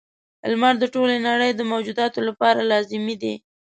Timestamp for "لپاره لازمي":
2.29-3.15